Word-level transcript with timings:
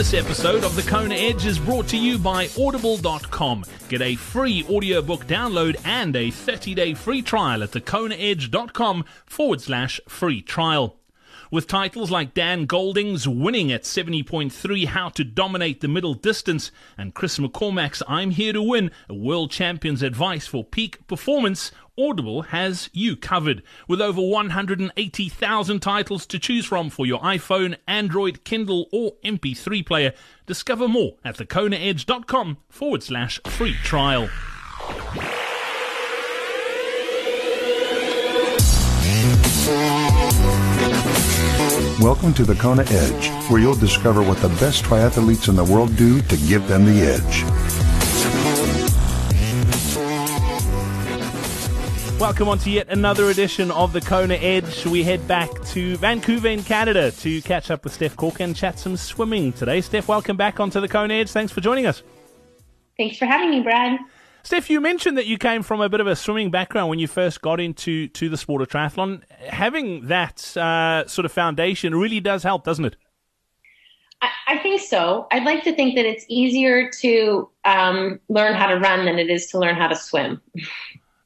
This 0.00 0.14
episode 0.14 0.64
of 0.64 0.76
The 0.76 0.90
Kona 0.90 1.14
Edge 1.14 1.44
is 1.44 1.58
brought 1.58 1.86
to 1.88 1.98
you 1.98 2.16
by 2.16 2.48
Audible.com. 2.58 3.64
Get 3.90 4.00
a 4.00 4.14
free 4.14 4.64
audiobook 4.64 5.26
download 5.26 5.78
and 5.84 6.16
a 6.16 6.30
30 6.30 6.74
day 6.74 6.94
free 6.94 7.20
trial 7.20 7.62
at 7.62 7.72
thekonaedge.com 7.72 9.04
forward 9.26 9.60
slash 9.60 10.00
free 10.08 10.40
trial. 10.40 10.96
With 11.50 11.66
titles 11.66 12.10
like 12.10 12.32
Dan 12.32 12.64
Golding's 12.64 13.28
Winning 13.28 13.70
at 13.70 13.82
70.3 13.82 14.86
How 14.86 15.10
to 15.10 15.22
Dominate 15.22 15.82
the 15.82 15.88
Middle 15.88 16.14
Distance 16.14 16.70
and 16.96 17.12
Chris 17.12 17.38
McCormack's 17.38 18.02
I'm 18.08 18.30
Here 18.30 18.54
to 18.54 18.62
Win, 18.62 18.90
a 19.06 19.14
world 19.14 19.50
champion's 19.50 20.02
advice 20.02 20.46
for 20.46 20.64
peak 20.64 21.06
performance, 21.08 21.72
Audible 22.00 22.42
has 22.42 22.88
you 22.94 23.14
covered. 23.14 23.62
With 23.86 24.00
over 24.00 24.22
180,000 24.22 25.80
titles 25.80 26.24
to 26.26 26.38
choose 26.38 26.64
from 26.64 26.88
for 26.88 27.04
your 27.04 27.20
iPhone, 27.20 27.76
Android, 27.86 28.42
Kindle, 28.42 28.86
or 28.90 29.16
MP3 29.22 29.84
player, 29.84 30.14
discover 30.46 30.88
more 30.88 31.16
at 31.22 31.36
thekonaedge.com 31.36 32.56
forward 32.70 33.02
slash 33.02 33.38
free 33.46 33.74
trial. 33.84 34.30
Welcome 42.00 42.32
to 42.34 42.44
the 42.44 42.56
Kona 42.58 42.84
Edge, 42.88 43.28
where 43.50 43.60
you'll 43.60 43.74
discover 43.74 44.22
what 44.22 44.38
the 44.38 44.48
best 44.48 44.84
triathletes 44.84 45.50
in 45.50 45.56
the 45.56 45.64
world 45.64 45.94
do 45.96 46.22
to 46.22 46.36
give 46.48 46.66
them 46.66 46.86
the 46.86 47.02
edge. 47.02 47.69
Welcome 52.20 52.50
on 52.50 52.58
to 52.58 52.70
yet 52.70 52.90
another 52.90 53.30
edition 53.30 53.70
of 53.70 53.94
the 53.94 54.00
Kona 54.02 54.34
Edge. 54.34 54.84
We 54.84 55.02
head 55.02 55.26
back 55.26 55.48
to 55.68 55.96
Vancouver 55.96 56.48
in 56.48 56.62
Canada 56.62 57.12
to 57.12 57.40
catch 57.40 57.70
up 57.70 57.82
with 57.82 57.94
Steph 57.94 58.14
Corker 58.14 58.44
and 58.44 58.54
chat 58.54 58.78
some 58.78 58.98
swimming 58.98 59.54
today. 59.54 59.80
Steph, 59.80 60.06
welcome 60.06 60.36
back 60.36 60.60
onto 60.60 60.82
the 60.82 60.86
Kona 60.86 61.14
Edge. 61.14 61.30
Thanks 61.30 61.50
for 61.50 61.62
joining 61.62 61.86
us. 61.86 62.02
Thanks 62.98 63.16
for 63.16 63.24
having 63.24 63.48
me, 63.48 63.62
Brad. 63.62 63.98
Steph, 64.42 64.68
you 64.68 64.82
mentioned 64.82 65.16
that 65.16 65.24
you 65.24 65.38
came 65.38 65.62
from 65.62 65.80
a 65.80 65.88
bit 65.88 66.00
of 66.00 66.06
a 66.06 66.14
swimming 66.14 66.50
background 66.50 66.90
when 66.90 66.98
you 66.98 67.08
first 67.08 67.40
got 67.40 67.58
into 67.58 68.06
to 68.08 68.28
the 68.28 68.36
sport 68.36 68.60
of 68.60 68.68
triathlon. 68.68 69.22
Having 69.48 70.08
that 70.08 70.54
uh, 70.58 71.06
sort 71.06 71.24
of 71.24 71.32
foundation 71.32 71.94
really 71.94 72.20
does 72.20 72.42
help, 72.42 72.64
doesn't 72.64 72.84
it? 72.84 72.96
I, 74.20 74.28
I 74.46 74.58
think 74.58 74.82
so. 74.82 75.26
I'd 75.32 75.44
like 75.44 75.64
to 75.64 75.74
think 75.74 75.96
that 75.96 76.04
it's 76.04 76.26
easier 76.28 76.90
to 77.00 77.48
um, 77.64 78.20
learn 78.28 78.52
how 78.52 78.66
to 78.66 78.78
run 78.78 79.06
than 79.06 79.18
it 79.18 79.30
is 79.30 79.46
to 79.52 79.58
learn 79.58 79.74
how 79.74 79.88
to 79.88 79.96
swim. 79.96 80.42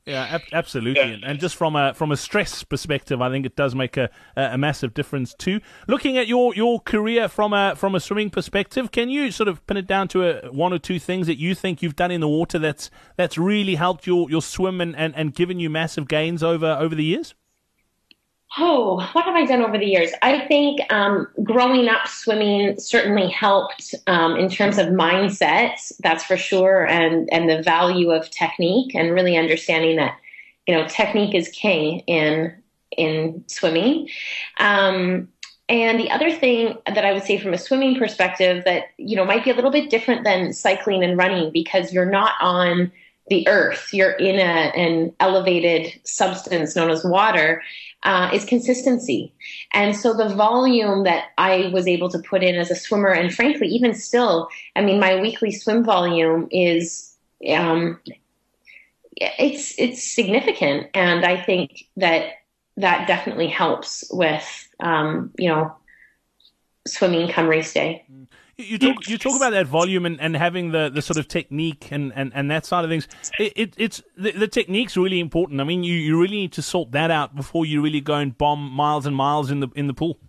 Yeah, 0.07 0.25
ab- 0.25 0.43
absolutely, 0.53 1.03
yeah. 1.03 1.17
And, 1.25 1.41
just 1.41 1.57
from 1.57 1.77
a 1.77 1.95
from 1.95 2.13
a 2.13 2.17
stress 2.19 2.63
perspective, 2.63 3.23
I 3.23 3.31
think 3.31 3.47
it 3.47 3.57
does 3.57 3.75
make 3.75 3.97
a, 3.97 4.11
a 4.37 4.59
massive 4.59 4.93
difference 4.93 5.33
too. 5.33 5.61
Looking 5.89 6.19
at 6.19 6.27
your, 6.27 6.55
your 6.55 6.81
career 6.81 7.27
from 7.27 7.55
a 7.55 7.75
from 7.75 7.95
a 7.95 8.01
swimming 8.01 8.29
perspective, 8.29 8.93
can 8.93 9.09
you 9.09 9.31
sort 9.31 9.49
of 9.49 9.67
pin 9.67 9.79
it 9.79 9.87
down 9.87 10.09
to 10.09 10.29
a, 10.29 10.53
one 10.53 10.75
or 10.75 10.79
two 10.79 10.99
things 10.99 11.27
that 11.27 11.39
you 11.39 11.55
think 11.55 11.83
you've 11.83 11.97
done 11.97 12.11
in 12.11 12.21
the 12.21 12.29
water 12.29 12.59
that's 12.59 12.91
that's 13.17 13.39
really 13.39 13.77
helped 13.77 14.07
your, 14.07 14.31
your 14.31 14.43
swim 14.43 14.83
and, 14.83 14.95
and, 14.95 15.15
and 15.17 15.35
given 15.35 15.59
you 15.59 15.71
massive 15.71 16.07
gains 16.07 16.43
over 16.43 16.67
over 16.67 16.95
the 16.95 17.05
years? 17.05 17.35
Oh, 18.57 19.09
what 19.13 19.25
have 19.25 19.35
I 19.35 19.47
done 19.47 19.63
over 19.63 19.79
the 19.79 19.87
years? 19.87 20.13
I 20.23 20.47
think 20.47 20.81
um, 20.93 21.27
growing 21.43 21.89
up 21.89 22.07
swimming 22.07 22.79
certainly 22.79 23.29
helped 23.29 23.95
um, 24.07 24.37
in 24.37 24.49
terms 24.49 24.79
of 24.79 24.89
mindset, 24.89 25.93
that's 26.01 26.23
for 26.25 26.37
sure, 26.37 26.87
and 26.87 27.29
and 27.33 27.51
the 27.51 27.63
value 27.63 28.13
of 28.13 28.31
technique 28.31 28.95
and 28.95 29.13
really 29.13 29.37
understanding 29.37 29.97
that 29.97 30.17
you 30.69 30.75
know 30.75 30.87
technique 30.87 31.35
is 31.35 31.49
king 31.49 32.01
in 32.07 32.55
in 32.97 33.43
swimming. 33.49 34.09
Um, 34.61 35.29
and 35.69 35.99
the 35.99 36.11
other 36.11 36.31
thing 36.31 36.77
that 36.87 37.05
I 37.05 37.13
would 37.13 37.25
say 37.25 37.39
from 37.39 37.55
a 37.55 37.59
swimming 37.59 37.99
perspective 37.99 38.63
that 38.67 38.85
you 38.99 39.17
know 39.17 39.25
might 39.25 39.43
be 39.43 39.51
a 39.51 39.55
little 39.55 39.73
bit 39.73 39.91
different 39.91 40.23
than 40.23 40.53
cycling 40.53 41.03
and 41.03 41.19
running 41.19 41.51
because 41.53 41.93
you're 41.93 42.11
not 42.11 42.35
on 42.41 42.93
the 43.29 43.49
earth, 43.49 43.89
you're 43.93 44.13
in 44.13 44.37
a, 44.37 44.73
an 44.77 45.13
elevated 45.19 45.99
substance 46.05 46.77
known 46.77 46.91
as 46.91 47.05
water 47.05 47.63
uh, 48.03 48.31
is 48.35 48.45
consistency. 48.45 49.33
And 49.73 49.97
so 49.97 50.13
the 50.13 50.29
volume 50.29 51.05
that 51.05 51.29
I 51.39 51.71
was 51.73 51.89
able 51.89 52.11
to 52.11 52.19
put 52.19 52.43
in 52.43 52.55
as 52.57 52.71
a 52.71 52.75
swimmer, 52.75 53.09
and 53.09 53.35
frankly, 53.35 53.69
even 53.69 53.95
still, 53.95 54.49
I 54.77 54.83
mean, 54.83 55.01
my 55.01 55.21
weekly 55.21 55.53
swim 55.53 55.85
volume 55.85 56.49
is, 56.51 57.17
um, 57.49 57.99
it's, 59.17 59.79
it's 59.79 60.03
significant. 60.03 60.89
And 60.93 61.25
I 61.25 61.41
think 61.41 61.87
that 61.97 62.33
that 62.77 63.07
definitely 63.07 63.49
helps 63.49 64.05
with, 64.11 64.69
um, 64.81 65.31
you 65.39 65.49
know, 65.49 65.75
swimming 66.87 67.29
come 67.29 67.49
race 67.49 67.73
day. 67.73 68.05
Mm. 68.13 68.27
You 68.57 68.79
talk 68.79 69.09
you 69.09 69.19
talk 69.19 69.37
about 69.37 69.51
that 69.51 69.67
volume 69.67 70.07
and, 70.07 70.21
and 70.21 70.37
having 70.37 70.71
the, 70.71 70.89
the 70.89 71.03
sort 71.03 71.17
of 71.17 71.27
technique 71.27 71.89
and, 71.91 72.13
and, 72.15 72.33
and 72.35 72.51
that 72.51 72.65
side 72.65 72.85
of 72.85 72.91
things. 72.91 73.09
It, 73.39 73.53
it 73.57 73.75
it's 73.77 74.03
the, 74.17 74.31
the 74.31 74.47
technique's 74.47 74.97
really 74.97 75.19
important. 75.19 75.61
I 75.61 75.65
mean, 75.65 75.83
you, 75.83 75.95
you 75.95 76.21
really 76.21 76.37
need 76.37 76.53
to 76.53 76.63
sort 76.63 76.93
that 76.93 77.11
out 77.11 77.35
before 77.35 77.67
you 77.67 77.83
really 77.83 78.01
go 78.01 78.15
and 78.15 78.37
bomb 78.37 78.71
miles 78.71 79.07
and 79.07 79.17
miles 79.17 79.51
in 79.51 79.61
the 79.61 79.69
in 79.75 79.89
the 79.89 79.95
pool. 79.95 80.21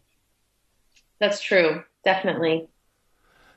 That's 1.19 1.40
true, 1.40 1.84
definitely. 2.03 2.68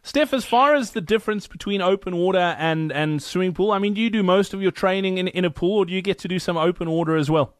Steph, 0.02 0.32
as 0.32 0.44
far 0.44 0.74
as 0.74 0.92
the 0.92 1.00
difference 1.00 1.46
between 1.46 1.82
open 1.82 2.16
water 2.16 2.38
and, 2.38 2.92
and 2.92 3.22
swimming 3.22 3.52
pool, 3.52 3.72
I 3.72 3.78
mean, 3.78 3.94
do 3.94 4.00
you 4.00 4.10
do 4.10 4.22
most 4.22 4.54
of 4.54 4.62
your 4.62 4.70
training 4.70 5.18
in, 5.18 5.28
in 5.28 5.44
a 5.44 5.50
pool 5.50 5.78
or 5.78 5.84
do 5.84 5.92
you 5.92 6.00
get 6.00 6.18
to 6.20 6.28
do 6.28 6.38
some 6.38 6.56
open 6.56 6.90
water 6.90 7.16
as 7.16 7.30
well? 7.30 7.56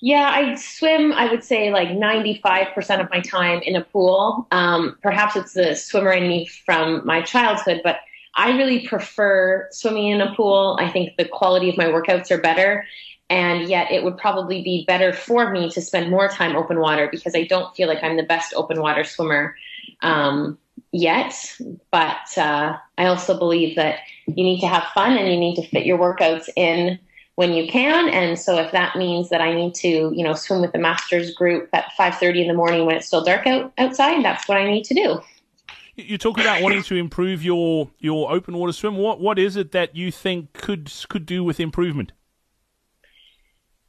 Yeah, 0.00 0.30
I 0.30 0.54
swim, 0.56 1.12
I 1.12 1.30
would 1.30 1.42
say 1.42 1.70
like 1.70 1.88
95% 1.88 3.00
of 3.00 3.10
my 3.10 3.20
time 3.20 3.62
in 3.62 3.76
a 3.76 3.82
pool. 3.82 4.46
Um, 4.50 4.98
perhaps 5.02 5.36
it's 5.36 5.54
the 5.54 5.74
swimmer 5.74 6.12
in 6.12 6.28
me 6.28 6.46
from 6.46 7.04
my 7.06 7.22
childhood, 7.22 7.80
but 7.82 8.00
I 8.34 8.50
really 8.58 8.86
prefer 8.86 9.68
swimming 9.72 10.08
in 10.08 10.20
a 10.20 10.34
pool. 10.34 10.76
I 10.78 10.90
think 10.90 11.16
the 11.16 11.24
quality 11.24 11.70
of 11.70 11.78
my 11.78 11.86
workouts 11.86 12.30
are 12.30 12.38
better. 12.38 12.84
And 13.30 13.68
yet 13.68 13.90
it 13.90 14.04
would 14.04 14.18
probably 14.18 14.62
be 14.62 14.84
better 14.86 15.12
for 15.12 15.50
me 15.50 15.70
to 15.70 15.80
spend 15.80 16.10
more 16.10 16.28
time 16.28 16.54
open 16.54 16.78
water 16.78 17.08
because 17.10 17.34
I 17.34 17.44
don't 17.44 17.74
feel 17.74 17.88
like 17.88 18.04
I'm 18.04 18.16
the 18.16 18.22
best 18.22 18.52
open 18.54 18.80
water 18.80 19.02
swimmer 19.02 19.56
um, 20.02 20.58
yet. 20.92 21.34
But 21.90 22.36
uh, 22.36 22.76
I 22.98 23.06
also 23.06 23.36
believe 23.36 23.76
that 23.76 24.00
you 24.26 24.44
need 24.44 24.60
to 24.60 24.68
have 24.68 24.84
fun 24.94 25.16
and 25.16 25.26
you 25.26 25.38
need 25.38 25.56
to 25.56 25.66
fit 25.66 25.86
your 25.86 25.98
workouts 25.98 26.48
in 26.54 26.98
when 27.36 27.52
you 27.52 27.68
can. 27.68 28.08
And 28.08 28.38
so 28.38 28.58
if 28.58 28.72
that 28.72 28.96
means 28.96 29.28
that 29.28 29.40
I 29.40 29.54
need 29.54 29.74
to, 29.76 29.88
you 29.88 30.24
know, 30.24 30.34
swim 30.34 30.60
with 30.60 30.72
the 30.72 30.78
masters 30.78 31.32
group 31.32 31.68
at 31.72 31.92
5:30 31.98 32.42
in 32.42 32.48
the 32.48 32.54
morning 32.54 32.84
when 32.84 32.96
it's 32.96 33.06
still 33.06 33.22
dark 33.22 33.46
out 33.46 33.72
outside, 33.78 34.24
that's 34.24 34.48
what 34.48 34.58
I 34.58 34.64
need 34.64 34.84
to 34.84 34.94
do. 34.94 35.20
You 35.94 36.18
talk 36.18 36.38
about 36.38 36.60
wanting 36.60 36.82
to 36.84 36.96
improve 36.96 37.42
your 37.42 37.88
your 37.98 38.30
open 38.32 38.56
water 38.58 38.72
swim. 38.72 38.96
What 38.96 39.20
what 39.20 39.38
is 39.38 39.56
it 39.56 39.72
that 39.72 39.96
you 39.96 40.10
think 40.10 40.52
could 40.52 40.92
could 41.08 41.24
do 41.24 41.44
with 41.44 41.60
improvement? 41.60 42.12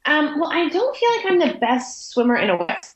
Um, 0.06 0.40
well, 0.40 0.50
I 0.50 0.68
don't 0.70 0.96
feel 0.96 1.10
like 1.16 1.26
I'm 1.26 1.38
the 1.38 1.58
best 1.58 2.10
swimmer 2.10 2.36
in 2.36 2.48
a 2.48 2.56
wetsuit, 2.56 2.94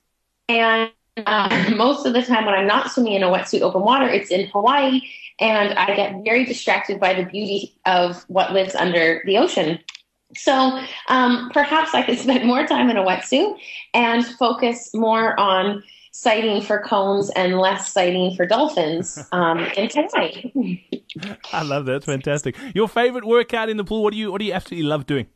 and 0.49 0.91
um, 1.27 1.77
most 1.77 2.07
of 2.07 2.15
the 2.15 2.23
time 2.23 2.47
when 2.47 2.55
I'm 2.55 2.67
not 2.67 2.91
swimming 2.91 3.15
in 3.15 3.23
a 3.23 3.29
wetsuit 3.29 3.61
open 3.61 3.83
water, 3.83 4.09
it's 4.09 4.31
in 4.31 4.47
Hawaii, 4.49 5.03
and 5.41 5.75
I 5.75 5.95
get 5.95 6.25
very 6.25 6.47
distracted 6.47 6.99
by 6.99 7.13
the 7.13 7.25
beauty 7.25 7.79
of 7.85 8.25
what 8.29 8.53
lives 8.53 8.75
under 8.75 9.23
the 9.27 9.37
ocean. 9.37 9.79
So 10.35 10.81
um, 11.09 11.51
perhaps 11.53 11.95
I 11.95 12.03
could 12.03 12.19
spend 12.19 12.47
more 12.47 12.67
time 12.67 12.91
in 12.91 12.97
a 12.97 13.05
wetsuit 13.05 13.59
and 13.95 14.25
focus 14.25 14.91
more 14.95 15.39
on 15.39 15.83
sighting 16.13 16.61
for 16.61 16.79
cones 16.81 17.31
and 17.31 17.59
less 17.59 17.93
sighting 17.93 18.37
for 18.37 18.47
dolphins 18.47 19.19
um, 19.33 19.61
in 19.77 19.89
Hawaii. 19.91 20.81
I 21.53 21.63
love 21.63 21.87
that. 21.87 21.93
That's 21.93 22.07
fantastic. 22.07 22.57
Your 22.75 22.89
favorite 22.89 23.25
workout 23.25 23.69
in 23.69 23.77
the 23.77 23.85
pool? 23.85 24.03
What 24.03 24.13
do 24.13 24.19
you 24.19 24.31
What 24.31 24.39
do 24.39 24.45
you 24.45 24.53
absolutely 24.53 24.89
love 24.89 25.07
doing? 25.07 25.27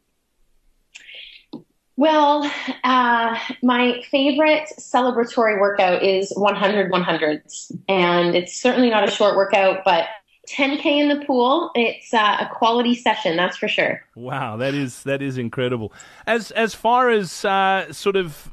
Well, 1.98 2.50
uh, 2.84 3.38
my 3.62 4.02
favorite 4.10 4.68
celebratory 4.78 5.58
workout 5.58 6.02
is 6.02 6.30
100 6.36 6.92
100s. 6.92 7.72
And 7.88 8.36
it's 8.36 8.60
certainly 8.60 8.90
not 8.90 9.08
a 9.08 9.10
short 9.10 9.34
workout, 9.34 9.80
but 9.82 10.04
10k 10.46 10.86
in 10.86 11.08
the 11.08 11.24
pool. 11.24 11.70
It's 11.74 12.12
uh, 12.14 12.38
a 12.40 12.48
quality 12.54 12.94
session, 12.94 13.36
that's 13.36 13.56
for 13.56 13.68
sure. 13.68 14.02
Wow, 14.14 14.56
that 14.56 14.74
is 14.74 15.02
that 15.04 15.22
is 15.22 15.38
incredible. 15.38 15.92
As 16.26 16.50
as 16.52 16.74
far 16.74 17.10
as 17.10 17.44
uh, 17.44 17.92
sort 17.92 18.16
of 18.16 18.52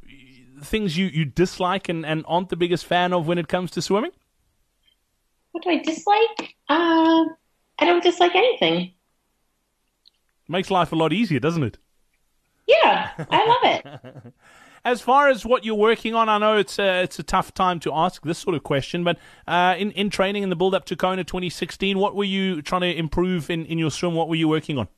things 0.64 0.98
you, 0.98 1.08
you 1.08 1.26
dislike 1.26 1.90
and, 1.90 2.06
and 2.06 2.24
aren't 2.28 2.50
the 2.50 2.56
biggest 2.56 2.86
fan 2.86 3.14
of 3.14 3.28
when 3.28 3.38
it 3.38 3.48
comes 3.48 3.72
to 3.72 3.82
swimming. 3.82 4.12
What 5.52 5.64
do 5.64 5.70
I 5.70 5.78
dislike? 5.78 6.56
Uh, 6.70 7.26
I 7.80 7.86
don't 7.86 8.04
dislike 8.04 8.36
anything. 8.36 8.94
Makes 10.48 10.72
life 10.72 10.92
a 10.92 10.96
lot 10.96 11.14
easier, 11.14 11.40
doesn't 11.40 11.64
it? 11.64 11.78
Yeah, 12.68 13.12
I 13.30 13.48
love 13.48 13.64
it. 13.64 14.34
As 14.86 15.00
far 15.02 15.30
as 15.30 15.46
what 15.46 15.64
you're 15.64 15.76
working 15.76 16.14
on, 16.14 16.28
I 16.28 16.38
know 16.38 16.58
it's 16.58 16.78
a, 16.78 17.04
it's 17.04 17.18
a 17.18 17.24
tough 17.24 17.54
time 17.54 17.80
to 17.82 17.94
ask 17.94 18.22
this 18.24 18.38
sort 18.38 18.56
of 18.56 18.64
question, 18.64 19.06
but 19.06 19.18
uh, 19.48 19.76
in, 19.78 19.92
in 19.92 20.10
training 20.10 20.44
in 20.44 20.50
the 20.50 20.58
build 20.58 20.76
up 20.76 20.84
to 20.86 20.98
Kona 20.98 21.24
2016, 21.24 21.98
what 21.98 22.16
were 22.16 22.26
you 22.26 22.62
trying 22.62 22.82
to 22.82 22.94
improve 22.94 23.50
in, 23.50 23.66
in 23.66 23.78
your 23.78 23.90
swim? 23.90 24.14
What 24.14 24.28
were 24.28 24.36
you 24.36 24.50
working 24.50 24.78
on? 24.78 24.90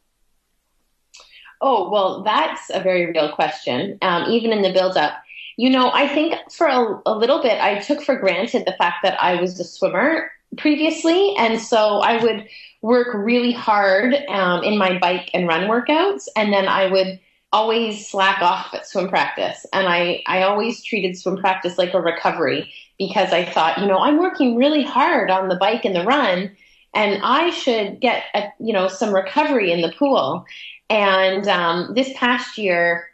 Oh, 1.61 1.89
well, 1.91 2.23
that's 2.23 2.71
a 2.73 2.79
very 2.79 3.05
real 3.11 3.31
question, 3.31 3.99
um, 4.01 4.29
even 4.31 4.51
in 4.51 4.63
the 4.63 4.73
build 4.73 4.97
up. 4.97 5.13
You 5.57 5.69
know, 5.69 5.91
I 5.93 6.07
think 6.07 6.33
for 6.51 6.67
a, 6.67 7.01
a 7.05 7.15
little 7.15 7.41
bit, 7.41 7.61
I 7.61 7.79
took 7.79 8.01
for 8.01 8.15
granted 8.15 8.65
the 8.65 8.73
fact 8.73 8.97
that 9.03 9.21
I 9.21 9.39
was 9.39 9.59
a 9.59 9.63
swimmer 9.63 10.31
previously. 10.57 11.35
And 11.37 11.59
so 11.59 11.99
I 11.99 12.21
would 12.21 12.47
work 12.81 13.13
really 13.13 13.51
hard 13.51 14.15
um, 14.27 14.63
in 14.63 14.77
my 14.77 14.97
bike 14.99 15.29
and 15.33 15.47
run 15.47 15.69
workouts. 15.69 16.27
And 16.35 16.51
then 16.51 16.67
I 16.67 16.91
would 16.91 17.19
always 17.51 18.07
slack 18.09 18.41
off 18.41 18.73
at 18.73 18.87
swim 18.87 19.07
practice. 19.07 19.65
And 19.71 19.87
I, 19.87 20.23
I 20.27 20.43
always 20.43 20.83
treated 20.83 21.17
swim 21.17 21.37
practice 21.37 21.77
like 21.77 21.93
a 21.93 22.01
recovery 22.01 22.71
because 22.97 23.31
I 23.31 23.45
thought, 23.45 23.79
you 23.79 23.87
know, 23.87 23.99
I'm 23.99 24.19
working 24.19 24.55
really 24.55 24.83
hard 24.83 25.29
on 25.29 25.47
the 25.47 25.55
bike 25.55 25.85
and 25.85 25.95
the 25.95 26.03
run 26.03 26.55
and 26.93 27.21
I 27.23 27.49
should 27.49 27.99
get, 27.99 28.23
a, 28.33 28.51
you 28.59 28.73
know, 28.73 28.87
some 28.87 29.13
recovery 29.13 29.71
in 29.71 29.81
the 29.81 29.91
pool. 29.91 30.45
And 30.89 31.47
um, 31.47 31.93
this 31.93 32.11
past 32.15 32.57
year, 32.57 33.09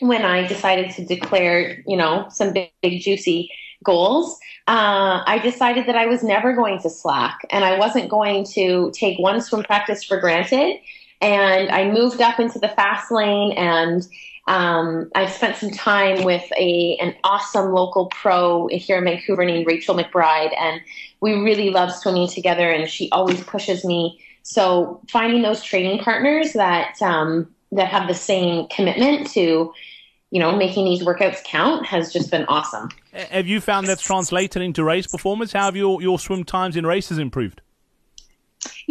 when 0.00 0.24
I 0.24 0.46
decided 0.46 0.90
to 0.92 1.04
declare, 1.04 1.82
you 1.86 1.96
know, 1.96 2.26
some 2.30 2.52
big, 2.52 2.70
big 2.82 3.02
juicy 3.02 3.50
goals, 3.84 4.38
uh, 4.66 5.22
I 5.26 5.38
decided 5.42 5.86
that 5.86 5.96
I 5.96 6.06
was 6.06 6.22
never 6.22 6.54
going 6.54 6.80
to 6.80 6.90
slack 6.90 7.46
and 7.50 7.64
I 7.64 7.78
wasn't 7.78 8.08
going 8.08 8.44
to 8.54 8.90
take 8.94 9.18
one 9.18 9.40
swim 9.40 9.64
practice 9.64 10.04
for 10.04 10.18
granted. 10.18 10.78
And 11.20 11.70
I 11.70 11.90
moved 11.90 12.20
up 12.20 12.40
into 12.40 12.58
the 12.58 12.68
fast 12.68 13.10
lane 13.10 13.52
and 13.52 14.06
um, 14.46 15.10
I've 15.14 15.30
spent 15.30 15.56
some 15.56 15.70
time 15.70 16.24
with 16.24 16.44
a 16.56 16.96
an 17.00 17.14
awesome 17.22 17.72
local 17.72 18.06
pro 18.06 18.68
here 18.68 18.98
in 18.98 19.04
Vancouver 19.04 19.44
named 19.44 19.66
Rachel 19.66 19.94
McBride, 19.94 20.56
and 20.58 20.80
we 21.20 21.34
really 21.34 21.70
love 21.70 21.92
swimming 21.92 22.26
together. 22.26 22.68
And 22.70 22.88
she 22.88 23.08
always 23.12 23.42
pushes 23.44 23.84
me. 23.84 24.20
So 24.42 25.00
finding 25.08 25.42
those 25.42 25.62
training 25.62 26.00
partners 26.00 26.54
that 26.54 27.00
um, 27.00 27.54
that 27.70 27.88
have 27.88 28.08
the 28.08 28.14
same 28.14 28.66
commitment 28.68 29.30
to 29.32 29.72
you 30.32 30.38
know, 30.38 30.56
making 30.56 30.84
these 30.84 31.02
workouts 31.02 31.42
count 31.42 31.84
has 31.84 32.12
just 32.12 32.30
been 32.30 32.44
awesome. 32.44 32.88
Have 33.12 33.48
you 33.48 33.60
found 33.60 33.88
that's 33.88 34.02
translated 34.02 34.62
into 34.62 34.84
race 34.84 35.08
performance? 35.08 35.52
How 35.52 35.64
have 35.64 35.76
your, 35.76 36.00
your 36.00 36.20
swim 36.20 36.44
times 36.44 36.76
in 36.76 36.86
races 36.86 37.18
improved? 37.18 37.60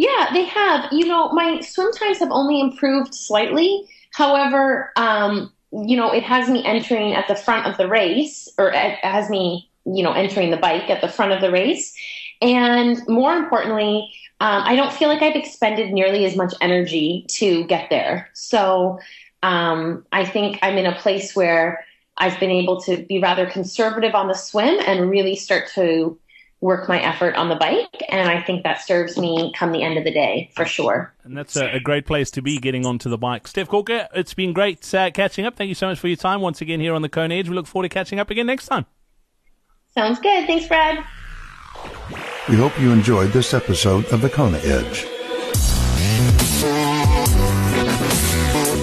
Yeah, 0.00 0.30
they 0.32 0.44
have. 0.44 0.90
You 0.92 1.06
know, 1.06 1.30
my 1.32 1.60
swim 1.60 1.92
times 1.92 2.20
have 2.20 2.30
only 2.30 2.58
improved 2.58 3.14
slightly. 3.14 3.86
However, 4.14 4.92
um, 4.96 5.52
you 5.72 5.94
know, 5.94 6.10
it 6.10 6.22
has 6.22 6.48
me 6.48 6.64
entering 6.64 7.12
at 7.12 7.28
the 7.28 7.34
front 7.34 7.66
of 7.66 7.76
the 7.76 7.86
race, 7.86 8.48
or 8.56 8.70
it 8.70 8.94
has 9.02 9.28
me, 9.28 9.68
you 9.84 10.02
know, 10.02 10.12
entering 10.12 10.50
the 10.50 10.56
bike 10.56 10.88
at 10.88 11.02
the 11.02 11.08
front 11.08 11.32
of 11.32 11.42
the 11.42 11.50
race. 11.50 11.94
And 12.40 13.06
more 13.08 13.36
importantly, 13.36 14.10
um, 14.40 14.62
I 14.64 14.74
don't 14.74 14.90
feel 14.90 15.10
like 15.10 15.20
I've 15.20 15.36
expended 15.36 15.92
nearly 15.92 16.24
as 16.24 16.34
much 16.34 16.54
energy 16.62 17.26
to 17.32 17.64
get 17.64 17.90
there. 17.90 18.30
So 18.32 19.00
um, 19.42 20.06
I 20.12 20.24
think 20.24 20.60
I'm 20.62 20.78
in 20.78 20.86
a 20.86 20.98
place 20.98 21.36
where 21.36 21.84
I've 22.16 22.40
been 22.40 22.50
able 22.50 22.80
to 22.82 23.04
be 23.04 23.18
rather 23.18 23.44
conservative 23.44 24.14
on 24.14 24.28
the 24.28 24.34
swim 24.34 24.80
and 24.86 25.10
really 25.10 25.36
start 25.36 25.68
to 25.74 26.18
work 26.60 26.88
my 26.88 27.00
effort 27.00 27.34
on 27.36 27.48
the 27.48 27.56
bike. 27.56 28.04
And 28.08 28.28
I 28.28 28.42
think 28.42 28.64
that 28.64 28.84
serves 28.84 29.16
me 29.16 29.52
come 29.56 29.72
the 29.72 29.82
end 29.82 29.96
of 29.98 30.04
the 30.04 30.12
day 30.12 30.50
for 30.54 30.64
sure. 30.64 31.14
And 31.24 31.36
that's 31.36 31.56
a, 31.56 31.76
a 31.76 31.80
great 31.80 32.06
place 32.06 32.30
to 32.32 32.42
be 32.42 32.58
getting 32.58 32.86
onto 32.86 33.08
the 33.08 33.18
bike. 33.18 33.48
Steph 33.48 33.68
Corker, 33.68 34.08
it's 34.14 34.34
been 34.34 34.52
great 34.52 34.94
uh, 34.94 35.10
catching 35.10 35.46
up. 35.46 35.56
Thank 35.56 35.68
you 35.68 35.74
so 35.74 35.88
much 35.88 35.98
for 35.98 36.08
your 36.08 36.16
time 36.16 36.40
once 36.40 36.60
again 36.60 36.80
here 36.80 36.94
on 36.94 37.02
the 37.02 37.08
Kona 37.08 37.34
Edge. 37.34 37.48
We 37.48 37.54
look 37.54 37.66
forward 37.66 37.88
to 37.88 37.94
catching 37.94 38.18
up 38.18 38.30
again 38.30 38.46
next 38.46 38.66
time. 38.66 38.86
Sounds 39.94 40.20
good. 40.20 40.46
Thanks, 40.46 40.66
Brad. 40.66 41.04
We 42.48 42.56
hope 42.56 42.78
you 42.80 42.92
enjoyed 42.92 43.30
this 43.32 43.54
episode 43.54 44.04
of 44.06 44.20
the 44.20 44.30
Kona 44.30 44.58
Edge. 44.58 45.06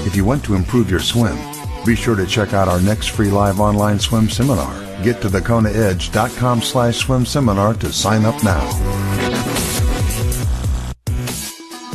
If 0.06 0.16
you 0.16 0.26
want 0.26 0.44
to 0.46 0.56
improve 0.56 0.90
your 0.90 1.00
swim, 1.00 1.38
be 1.86 1.96
sure 1.96 2.16
to 2.16 2.26
check 2.26 2.54
out 2.54 2.68
our 2.68 2.82
next 2.82 3.08
free 3.08 3.30
live 3.30 3.60
online 3.60 4.00
swim 4.00 4.30
seminar. 4.30 4.87
Get 5.04 5.22
to 5.22 5.30
thekonaedge.com 5.30 6.62
slash 6.62 6.98
swim 6.98 7.26
seminar 7.26 7.76
to 7.76 7.94
sign 7.94 8.26
up 8.26 8.44
now. 8.44 8.66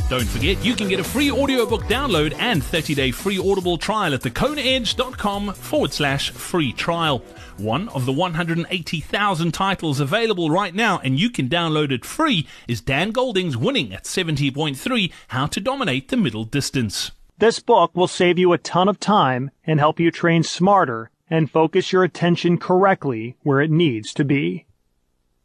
Don't 0.08 0.28
forget, 0.28 0.62
you 0.62 0.76
can 0.76 0.88
get 0.88 1.00
a 1.00 1.04
free 1.04 1.31
audiobook 1.31 1.84
download 1.84 2.34
and 2.38 2.62
30-day 2.62 3.12
free 3.12 3.38
audible 3.38 3.78
trial 3.78 4.12
at 4.12 4.20
thekonaedge.com 4.20 5.54
forward 5.54 5.93
slash 5.94 6.31
free 6.31 6.72
trial. 6.75 7.25
One 7.56 7.88
of 7.88 8.04
the 8.04 8.12
180,000 8.12 9.52
titles 9.52 10.00
available 10.00 10.50
right 10.50 10.75
now, 10.75 11.00
and 11.02 11.19
you 11.19 11.31
can 11.31 11.49
download 11.49 11.93
it 11.93 12.04
free, 12.04 12.46
is 12.69 12.82
Dan 12.82 13.10
Golding's 13.12 13.56
Winning 13.56 13.94
at 13.94 14.04
70.3 14.04 15.12
How 15.28 15.46
to 15.46 15.60
Dominate 15.60 16.08
the 16.08 16.19
Middle 16.19 16.44
Distance. 16.44 17.12
This 17.38 17.58
book 17.58 17.93
will 17.94 18.06
save 18.06 18.38
you 18.38 18.52
a 18.52 18.58
ton 18.58 18.88
of 18.88 19.00
time 19.00 19.50
and 19.64 19.81
help 19.81 19.99
you 19.99 20.10
train 20.10 20.43
smarter 20.43 21.10
and 21.32 21.50
focus 21.50 21.93
your 21.93 22.05
attention 22.05 22.58
correctly 22.58 23.34
where 23.43 23.62
it 23.62 23.70
needs 23.70 24.12
to 24.12 24.23
be. 24.23 24.67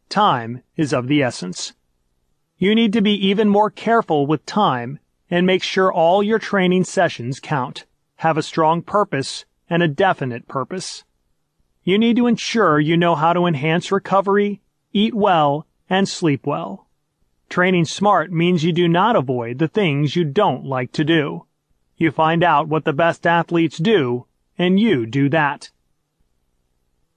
Time 0.10 0.62
is 0.76 0.92
of 0.92 1.08
the 1.08 1.24
essence. 1.24 1.72
You 2.58 2.76
need 2.76 2.92
to 2.92 3.02
be 3.02 3.14
even 3.14 3.48
more 3.48 3.72
careful 3.72 4.28
with 4.28 4.46
time 4.46 5.00
and 5.32 5.48
make 5.48 5.64
sure 5.64 5.90
all 5.90 6.22
your 6.22 6.40
training 6.40 6.84
sessions 6.84 7.40
count, 7.40 7.86
have 8.18 8.38
a 8.38 8.44
strong 8.44 8.82
purpose, 8.82 9.46
and 9.70 9.82
a 9.82 9.88
definite 9.88 10.50
purpose. 10.50 11.06
You 11.86 11.98
need 11.98 12.18
to 12.18 12.28
ensure 12.28 12.82
you 12.82 12.98
know 12.98 13.16
how 13.16 13.32
to 13.32 13.46
enhance 13.46 13.90
recovery, 13.90 14.60
eat 14.92 15.14
well, 15.14 15.68
and 15.90 16.10
sleep 16.10 16.46
well. 16.46 16.86
Training 17.48 17.86
smart 17.86 18.30
means 18.30 18.66
you 18.66 18.74
do 18.74 18.90
not 18.90 19.16
avoid 19.16 19.58
the 19.58 19.70
things 19.70 20.18
you 20.18 20.26
don't 20.26 20.66
like 20.66 20.92
to 20.92 21.06
do. 21.06 21.46
You 21.96 22.12
find 22.12 22.44
out 22.44 22.68
what 22.68 22.84
the 22.84 22.92
best 22.92 23.26
athletes 23.26 23.78
do, 23.78 24.26
and 24.58 24.82
you 24.82 25.06
do 25.06 25.30
that. 25.30 25.72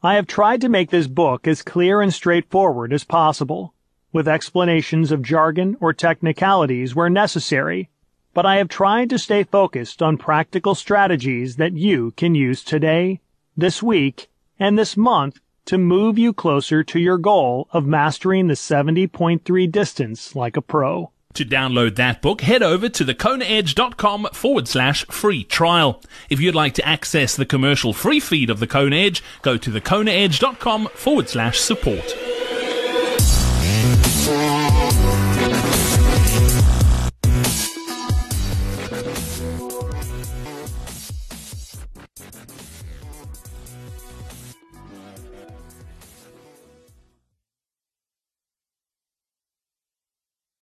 I 0.03 0.15
have 0.15 0.27
tried 0.27 0.63
to 0.63 0.71
make 0.71 0.89
this 0.89 1.07
book 1.07 1.47
as 1.47 1.61
clear 1.61 2.01
and 2.01 2.11
straightforward 2.11 2.91
as 2.91 3.05
possible, 3.05 3.75
with 4.15 4.27
explanations 4.27 5.13
of 5.13 5.21
jargon 5.21 5.77
or 5.79 5.93
technicalities 5.93 6.95
where 6.95 7.11
necessary, 7.11 7.91
but 8.33 8.47
I 8.47 8.57
have 8.57 8.69
tried 8.69 9.11
to 9.11 9.19
stay 9.19 9.45
focused 9.45 10.01
on 10.01 10.17
practical 10.17 10.75
strategies 10.75 11.57
that 11.57 11.75
you 11.75 12.13
can 12.13 12.35
use 12.35 12.65
today, 12.65 13.21
this 13.59 13.83
week, 13.83 14.31
and 14.59 14.79
this 14.79 14.97
month 14.97 15.39
to 15.67 15.77
move 15.77 16.19
you 16.19 16.33
closer 16.33 16.83
to 16.83 16.99
your 16.99 17.19
goal 17.19 17.69
of 17.71 17.85
mastering 17.85 18.47
the 18.47 18.55
70.3 18.55 19.71
distance 19.71 20.35
like 20.35 20.57
a 20.57 20.63
pro. 20.63 21.11
To 21.35 21.45
download 21.45 21.95
that 21.95 22.23
book, 22.23 22.41
head 22.41 22.63
over 22.63 22.89
to 22.89 23.05
thekonaedge.com 23.05 24.29
forward 24.33 24.67
slash 24.67 25.05
free 25.07 25.45
trial. 25.45 26.03
If 26.29 26.41
you'd 26.41 26.57
like 26.57 26.75
to 26.75 26.87
access 26.87 27.37
the 27.37 27.47
commercial 27.47 27.93
free 27.93 28.19
feed 28.19 28.51
of 28.51 28.59
the 28.59 28.67
Kona 28.67 28.97
Edge, 28.97 29.23
go 29.43 29.57
to 29.57 29.71
thekonaedge.com 29.71 30.89
forward 30.89 31.29
slash 31.29 31.61
support. 31.61 32.17